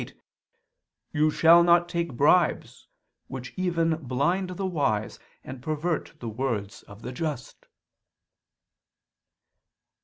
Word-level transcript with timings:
'Neither 1.13 1.29
shalt 1.29 1.67
thou'] 1.67 1.83
take 1.83 2.15
bribes, 2.17 2.87
which 3.27 3.53
even 3.55 3.97
blind 3.97 4.49
the 4.49 4.65
wise, 4.65 5.19
and 5.43 5.61
pervert 5.61 6.15
the 6.19 6.27
words 6.29 6.81
of 6.87 7.03
the 7.03 7.11
just." 7.11 7.67